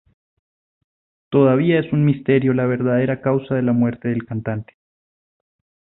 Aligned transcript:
Todavía 1.29 1.79
es 1.79 1.93
un 1.93 2.05
misterio 2.05 2.55
la 2.55 2.65
verdadera 2.65 3.21
causa 3.21 3.53
de 3.53 3.61
la 3.61 3.71
muerte 3.71 4.07
del 4.09 4.25
cantante. 4.25 4.75